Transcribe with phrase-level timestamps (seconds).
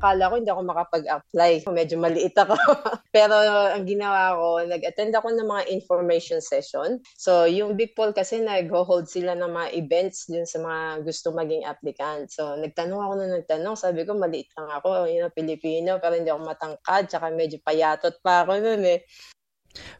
[0.00, 1.52] Akala ko hindi ako makapag-apply.
[1.68, 2.56] Medyo maliit ako.
[3.16, 3.36] Pero
[3.68, 7.04] ang ginawa ko, nag-attend ako ng mga information session.
[7.20, 11.68] So, yung Big Paul kasi nag-hold sila ng mga events dun sa mga gusto maging
[11.68, 12.32] applicant.
[12.32, 13.76] So, nagtanong ako na nagtanong.
[13.76, 15.04] Sabi ko, maliit lang ako.
[15.04, 17.12] You know, Pilipino, pero hindi ako matangkad.
[17.12, 19.04] Tsaka medyo payatot pa ako nun eh.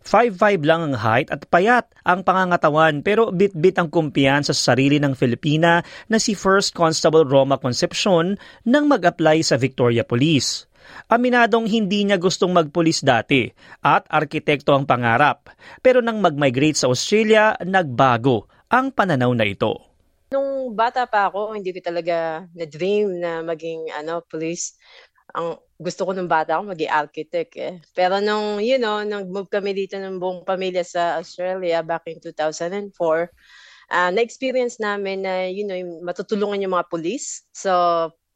[0.03, 5.15] 5'5 lang ang height at payat ang pangangatawan pero bit-bit ang kumpiyansa sa sarili ng
[5.15, 8.35] Filipina na si First Constable Roma Concepcion
[8.67, 10.67] nang mag-apply sa Victoria Police.
[11.07, 13.47] Aminadong hindi niya gustong magpulis dati
[13.87, 15.51] at arkitekto ang pangarap.
[15.79, 19.91] Pero nang mag-migrate sa Australia, nagbago ang pananaw na ito.
[20.31, 24.79] Nung bata pa ako, hindi ko talaga na-dream na maging ano, police
[25.35, 27.75] ang gusto ko nung bata ako maging architect eh.
[27.97, 32.21] Pero nung, you know, nung move kami dito ng buong pamilya sa Australia back in
[32.21, 32.93] 2004,
[33.91, 37.43] uh, na-experience namin na, you know, matutulungan yung mga police.
[37.51, 37.73] So,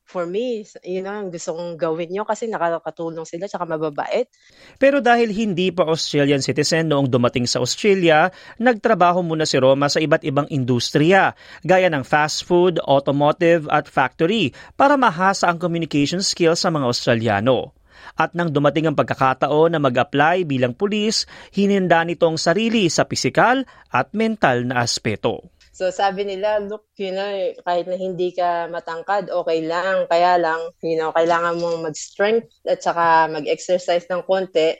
[0.04, 4.28] for me, you know, gusto kong gawin nyo kasi nakakatulong sila tsaka mababait.
[4.76, 8.28] Pero dahil hindi pa Australian citizen noong dumating sa Australia,
[8.60, 11.32] nagtrabaho muna si Roma sa iba't ibang industriya,
[11.64, 17.72] gaya ng fast food, automotive at factory para mahasa ang communication skills sa mga Australiano.
[18.14, 21.24] At nang dumating ang pagkakataon na mag-apply bilang pulis,
[21.56, 25.53] hininda nitong sarili sa pisikal at mental na aspeto.
[25.74, 27.26] So sabi nila, look, you know,
[27.66, 30.06] kahit na hindi ka matangkad, okay lang.
[30.06, 34.78] Kaya lang, you know, kailangan mong mag-strength at saka mag-exercise ng konti.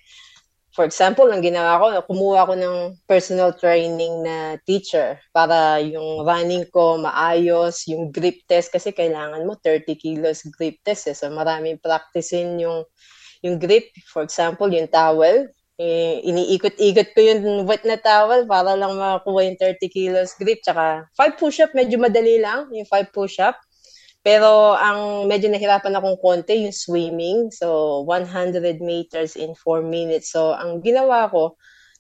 [0.70, 2.78] For example, ang ginawa ko, kumuha ko ng
[3.10, 9.58] personal training na teacher para yung running ko maayos, yung grip test kasi kailangan mo
[9.58, 11.10] 30 kilos grip test.
[11.10, 11.14] Eh.
[11.18, 12.86] So maraming practicein yung
[13.42, 13.90] yung grip.
[14.06, 19.58] For example, yung towel, eh, iniikot-ikot ko yung wet na towel para lang makakuha yung
[19.58, 20.62] 30 kilos grip.
[20.62, 23.58] Tsaka 5 push-up, medyo madali lang, yung 5 push-up.
[24.24, 27.52] Pero ang medyo nahirapan akong konti, yung swimming.
[27.52, 30.32] So, 100 meters in 4 minutes.
[30.32, 31.58] So, ang ginawa ko,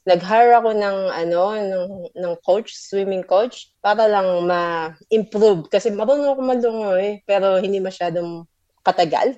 [0.08, 1.86] nag-hire ako ng, ano, ng,
[2.16, 5.68] ng coach, swimming coach, para lang ma-improve.
[5.68, 8.48] Kasi marunong ako malungo eh, pero hindi masyadong
[8.84, 9.36] katagal.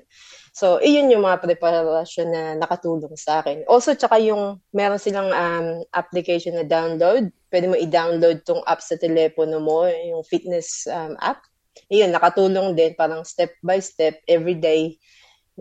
[0.56, 3.68] So, iyon yung mga preparasyon na nakatulong sa akin.
[3.68, 7.28] Also, tsaka yung meron silang um, application na download.
[7.52, 11.44] Pwede mo i-download tong app sa telepono mo, yung fitness um, app.
[11.92, 14.96] Iyon, nakatulong din, parang step by step, every day,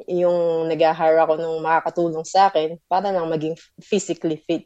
[0.07, 4.63] yung nag-hire ako nung makakatulong sa akin para lang maging physically fit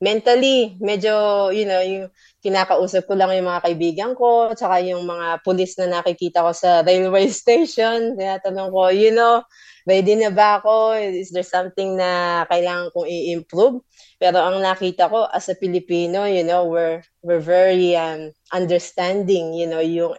[0.00, 2.08] mentally, medyo, you know, yung
[2.40, 6.80] kinakausap ko lang yung mga kaibigan ko, tsaka yung mga pulis na nakikita ko sa
[6.80, 8.16] railway station.
[8.16, 9.44] Tinatanong ko, you know,
[9.84, 10.96] ready na ba ako?
[10.96, 13.84] Is there something na kailangan kong i-improve?
[14.16, 19.68] Pero ang nakita ko as a Filipino, you know, we're, we're very um, understanding, you
[19.68, 20.16] know, yung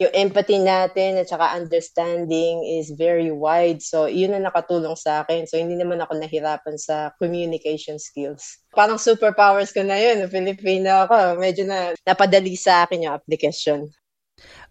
[0.00, 3.80] yung empathy natin at saka understanding is very wide.
[3.80, 5.48] So, yun ang nakatulong sa akin.
[5.48, 8.62] So, hindi naman ako nahirapan sa communication skills.
[8.72, 10.28] Parang superpowers ko na yun.
[10.28, 11.40] Filipino ako.
[11.40, 13.88] Medyo na napadali sa akin yung application.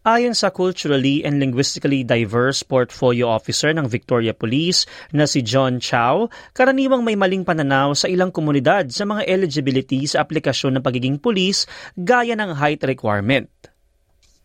[0.01, 6.25] Ayon sa culturally and linguistically diverse portfolio officer ng Victoria Police na si John Chow,
[6.57, 11.69] karaniwang may maling pananaw sa ilang komunidad sa mga eligibility sa aplikasyon ng pagiging pulis
[11.93, 13.45] gaya ng height requirement.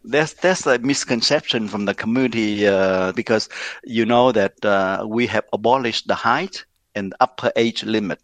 [0.06, 3.48] There's there's a misconception from the community uh, because
[3.84, 8.20] you know that uh, we have abolished the height and upper age limit,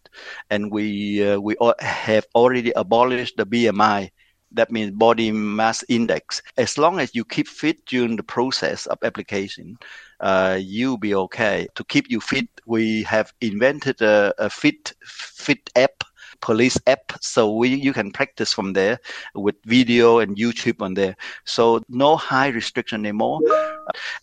[0.49, 4.11] and we uh, we have already abolished the BMI.
[4.51, 6.41] That means body mass index.
[6.57, 9.77] As long as you keep fit during the process of application,
[10.19, 11.67] uh, you'll be okay.
[11.75, 16.02] To keep you fit, we have invented a, a fit fit app
[16.43, 18.99] police app so we you can practice from there
[19.33, 21.15] with video and youtube on there.
[21.45, 23.39] So no high restriction anymore.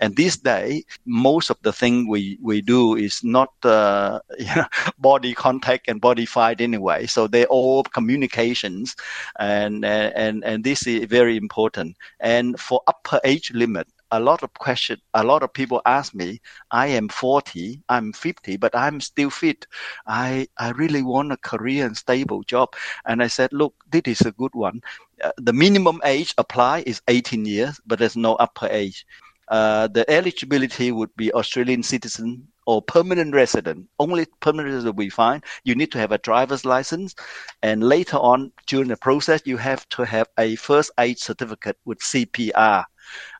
[0.00, 4.66] And this day most of the thing we we do is not uh, you know,
[4.98, 7.06] body contact and body fight anyway.
[7.06, 8.96] So they're all communications
[9.38, 11.96] and and and this is very important.
[12.20, 16.40] And for upper age limit a lot of question a lot of people ask me
[16.70, 19.66] i am 40 i'm 50 but i'm still fit
[20.06, 22.68] i i really want a career and stable job
[23.06, 24.80] and i said look this is a good one
[25.22, 29.04] uh, the minimum age apply is 18 years but there's no upper age
[29.48, 33.88] uh, the eligibility would be Australian citizen or permanent resident.
[33.98, 35.42] Only permanent resident will be fine.
[35.64, 37.14] You need to have a driver's license,
[37.62, 41.98] and later on during the process, you have to have a first aid certificate with
[42.00, 42.84] CPR.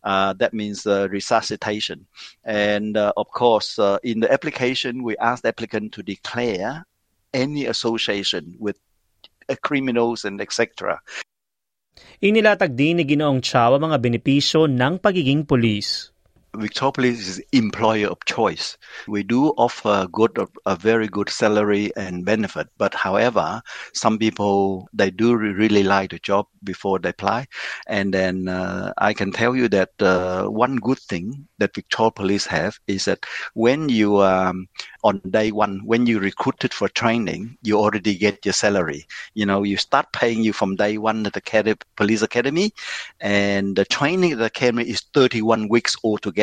[0.05, 2.06] Uh, that means uh, resuscitation.
[2.44, 6.87] And uh, of course, uh, in the application, we ask the applicant to declare
[7.32, 8.78] any association with
[9.62, 11.02] criminals and etc.
[12.20, 16.12] Inilatag din ni Ginoong Chow mga benepisyo ng pagiging pulis.
[16.56, 18.76] Victoria Police is employer of choice.
[19.06, 20.37] We do offer good,
[20.67, 23.62] a very good salary and benefit, but however,
[23.94, 27.47] some people they do really like the job before they apply,
[27.87, 32.47] and then uh, I can tell you that uh, one good thing that Victoria Police
[32.47, 33.25] have is that
[33.55, 34.67] when you um,
[35.05, 39.06] on day one when you recruited for training, you already get your salary.
[39.35, 42.73] You know, you start paying you from day one at the police academy,
[43.20, 46.39] and the training at the academy is 31 weeks altogether.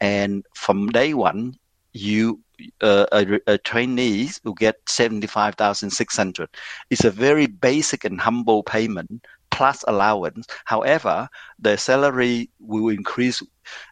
[0.00, 1.54] And from day one,
[1.92, 2.40] you
[2.80, 6.48] uh, a, a trainee will get 75,600.
[6.90, 10.46] It's a very basic and humble payment plus allowance.
[10.64, 11.28] However,
[11.58, 13.42] the salary will increase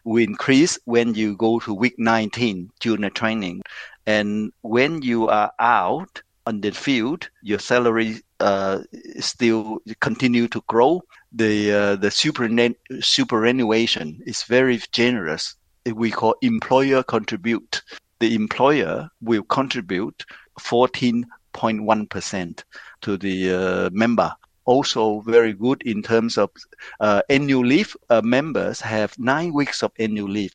[0.03, 3.61] will increase when you go to week 19 during the training.
[4.05, 8.83] And when you are out on the field, your salary uh,
[9.19, 11.01] still continue to grow.
[11.31, 12.49] The uh, the super
[12.99, 15.55] superannuation is very generous.
[15.85, 17.81] We call employer contribute.
[18.19, 20.25] The employer will contribute
[20.59, 22.63] 14.1%
[23.01, 24.35] to the uh, member
[24.65, 26.49] also very good in terms of
[26.99, 27.95] uh, annual leave.
[28.09, 30.53] Uh, members have nine weeks of annual leave.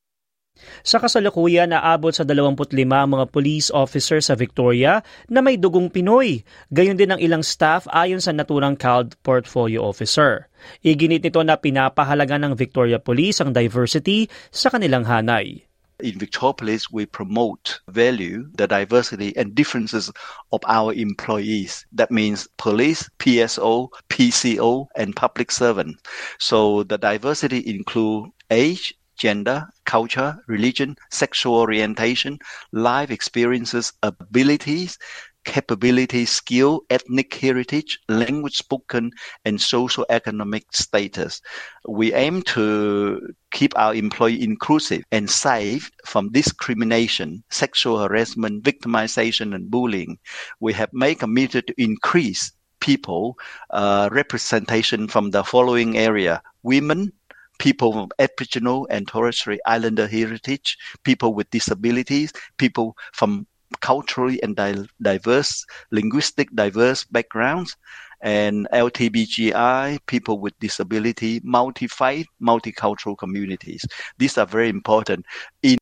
[0.82, 6.43] Sa kasalukuyan, naabot sa 25 ang mga police officer sa Victoria na may dugong Pinoy.
[6.70, 10.46] Gayon din ang ilang staff ayon sa naturang CALD Portfolio Officer.
[10.82, 15.69] Iginit nito na pinapahalaga ng Victoria Police ang diversity sa kanilang hanay.
[15.99, 20.12] In Victropolis, we promote value, the diversity and differences
[20.52, 21.87] of our employees.
[21.90, 25.99] That means police, PSO, PCO, and public servant.
[26.38, 32.38] So the diversity include age, gender, culture, religion, sexual orientation,
[32.72, 34.98] life experiences, abilities,
[35.44, 39.10] capability, skill, ethnic heritage, language spoken,
[39.46, 41.40] and social economic status.
[41.88, 49.70] We aim to keep our employee inclusive and safe from discrimination, sexual harassment, victimization, and
[49.70, 50.18] bullying.
[50.60, 53.38] We have made committed to increase people
[53.70, 57.12] uh, representation from the following area women
[57.58, 63.46] people of aboriginal and torres strait islander heritage people with disabilities people from
[63.81, 67.76] culturally and di- diverse, linguistic diverse backgrounds,
[68.20, 73.84] and LTBGI, people with disability, multi-faith, multicultural communities.
[74.19, 75.25] These are very important.
[75.62, 75.78] In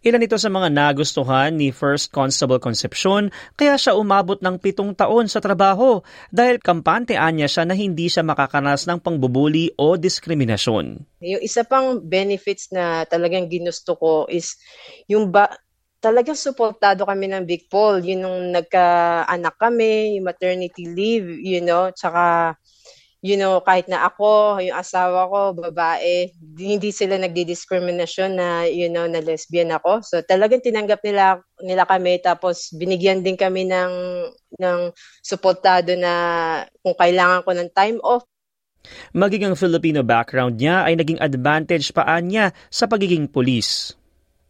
[0.00, 5.28] Ilan ito sa mga nagustuhan ni First Constable Concepcion kaya siya umabot ng pitong taon
[5.28, 6.00] sa trabaho
[6.32, 11.04] dahil kampante anya siya na hindi siya makakanas ng pangbubuli o diskriminasyon.
[11.20, 14.56] Yung isa pang benefits na talagang ginusto ko is
[15.04, 15.52] yung ba
[16.00, 18.00] talagang suportado kami ng Big Paul.
[18.00, 22.56] Yun nung nagka-anak kami, yung maternity leave, you know, tsaka,
[23.20, 29.04] you know, kahit na ako, yung asawa ko, babae, hindi sila nagdi-discrimination na, you know,
[29.04, 30.00] na lesbian ako.
[30.00, 33.92] So talagang tinanggap nila nila kami tapos binigyan din kami ng
[34.56, 34.78] ng
[35.20, 36.12] suportado na
[36.80, 38.24] kung kailangan ko ng time off,
[39.12, 43.99] Maging ang Filipino background niya ay naging advantage pa niya sa pagiging pulis.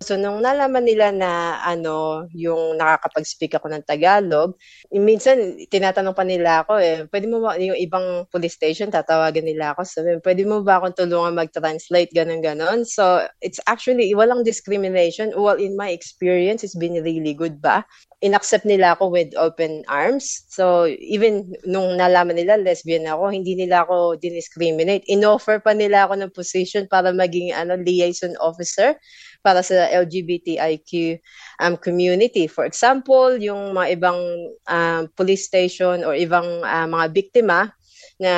[0.00, 4.56] So nung nalaman nila na ano, yung nakakapag-speak ako ng Tagalog,
[4.88, 9.76] minsan tinatanong pa nila ako eh, pwede mo ba yung ibang police station tatawagan nila
[9.76, 12.88] ako, sabi, pwede mo ba akong tulungan mag-translate ganun ganon.
[12.88, 15.36] So it's actually walang discrimination.
[15.36, 17.84] Well, in my experience, it's been really good ba?
[18.20, 20.44] inaccept nila ako with open arms.
[20.52, 25.08] So, even nung nalaman nila lesbian ako, hindi nila ako discriminate.
[25.08, 28.92] Inoffer pa nila ako ng position para maging ano liaison officer
[29.40, 31.20] para sa LGBTIQ
[31.64, 32.46] um, community.
[32.46, 34.20] For example, yung mga ibang
[34.68, 37.72] um, police station or ibang uh, mga biktima
[38.20, 38.32] na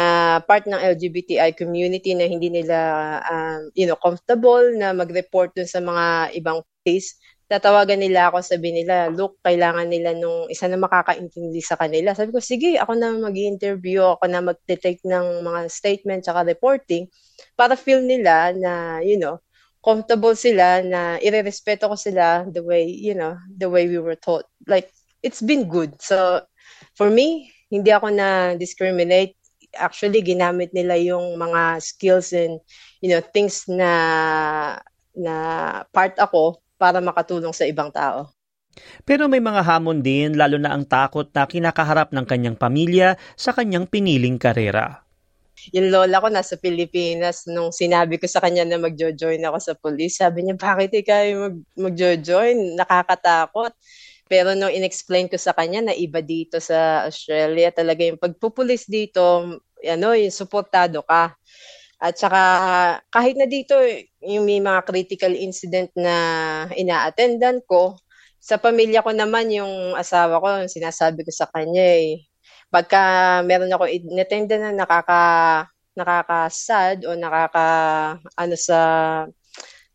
[0.46, 2.78] part ng LGBTI community na hindi nila
[3.26, 7.18] um, you know comfortable na mag-report dun sa mga ibang case
[7.52, 12.16] tatawagan nila ako, sabi nila, look, kailangan nila nung isa na makakaintindi sa kanila.
[12.16, 17.12] Sabi ko, sige, ako na mag interview ako na mag-take ng mga statement at reporting
[17.52, 19.36] para feel nila na, you know,
[19.82, 24.46] comfortable sila na irerespeto ko sila the way, you know, the way we were taught.
[24.70, 24.94] Like,
[25.26, 25.98] it's been good.
[25.98, 26.46] So,
[26.94, 29.34] for me, hindi ako na discriminate
[29.76, 32.60] actually ginamit nila yung mga skills and
[33.00, 33.90] you know things na
[35.16, 35.34] na
[35.88, 38.28] part ako para makatulong sa ibang tao.
[39.04, 43.52] Pero may mga hamon din lalo na ang takot na kinakaharap ng kanyang pamilya sa
[43.52, 45.01] kanyang piniling karera.
[45.70, 50.18] Yung lola ko nasa Pilipinas nung sinabi ko sa kanya na magjo-join ako sa police.
[50.18, 52.74] Sabi niya, bakit ikaw mag magjo-join?
[52.74, 53.70] Nakakatakot.
[54.26, 59.60] Pero nung inexplain ko sa kanya na iba dito sa Australia, talaga yung pagpupulis dito,
[59.86, 61.36] ano, yung suportado ka.
[62.02, 62.42] At saka
[63.14, 63.78] kahit na dito
[64.26, 66.16] yung may mga critical incident na
[66.74, 67.94] ina-attendan ko,
[68.42, 72.26] sa pamilya ko naman yung asawa ko, sinasabi ko sa kanya eh,
[72.72, 73.02] pagka
[73.44, 75.22] meron ako inattenda na nakaka
[75.92, 77.66] nakaka-sad o nakaka
[78.40, 78.80] ano sa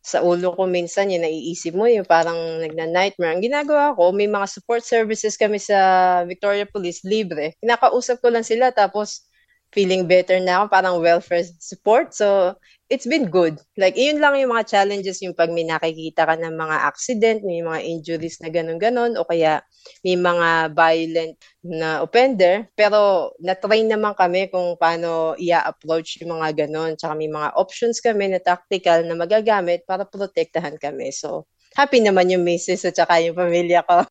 [0.08, 3.36] sa ulo ko minsan yung naiisip mo yung parang nagna-nightmare.
[3.36, 7.60] Ang ginagawa ko, may mga support services kami sa Victoria Police libre.
[7.60, 9.28] Kinakausap ko lang sila tapos
[9.76, 12.16] feeling better na ako, parang welfare support.
[12.16, 12.56] So,
[12.88, 13.60] it's been good.
[13.76, 17.60] Like, yun lang yung mga challenges, yung pag may nakikita ka ng mga accident, may
[17.60, 19.64] mga injuries na ganun-ganon, o kaya
[20.08, 21.36] may mga violent
[21.68, 22.68] na offender.
[22.76, 26.96] Pero, na-train naman kami kung paano i-approach yung mga ganon.
[26.96, 31.12] Tsaka may mga options kami na tactical na magagamit para protektahan kami.
[31.12, 34.08] So, happy naman yung misis at saka yung pamilya ko.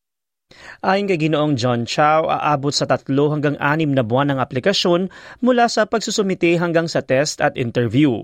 [0.85, 5.11] Ayon kay Ginoong John Chow, aabot sa tatlo hanggang anim na buwan ng aplikasyon
[5.43, 8.23] mula sa pagsusumite hanggang sa test at interview.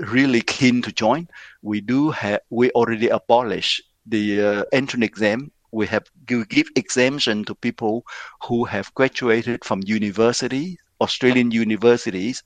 [0.00, 1.28] Really keen to join.
[1.62, 5.52] We do have, we already abolished the uh, entrance exam.
[5.70, 8.04] We have we give exemption to people
[8.42, 12.42] who have graduated from university, Australian universities,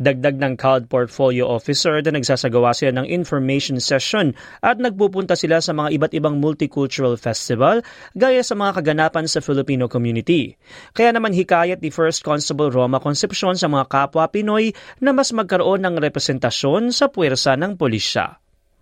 [0.00, 5.76] Dagdag ng CALD Portfolio Officer na nagsasagawa sila ng information session at nagpupunta sila sa
[5.76, 7.84] mga iba't ibang multicultural festival
[8.16, 10.56] gaya sa mga kaganapan sa Filipino community.
[10.96, 15.84] Kaya naman hikayat ni First Constable Roma Concepcion sa mga kapwa Pinoy na mas magkaroon
[15.84, 18.40] ng representasyon sa puwersa ng pulisya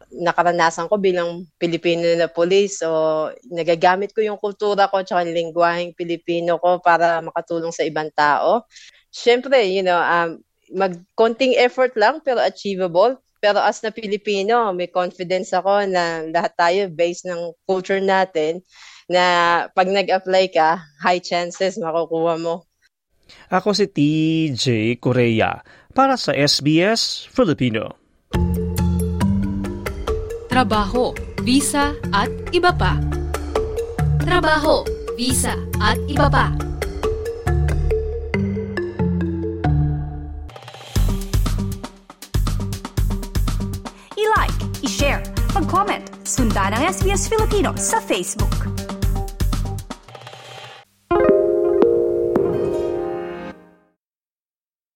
[0.08, 2.80] nakaranasan ko bilang Pilipino na police.
[2.80, 8.08] So, nagagamit ko yung kultura ko at yung lingwaheng Pilipino ko para makatulong sa ibang
[8.16, 8.64] tao.
[9.12, 10.40] Siyempre, you know, um,
[10.72, 13.18] magkonting effort lang pero achievable.
[13.38, 18.66] Pero as na Pilipino, may confidence ako na lahat tayo based ng culture natin
[19.06, 19.22] na
[19.72, 22.66] pag nag-apply ka, high chances makukuha mo.
[23.48, 25.62] Ako si TJ Korea
[25.94, 27.94] para sa SBS Filipino.
[30.50, 31.14] Trabaho,
[31.46, 32.98] visa at iba pa.
[34.26, 34.82] Trabaho,
[35.14, 36.67] visa at iba pa.
[46.76, 48.77] Ang SBS Filipino sa Facebook.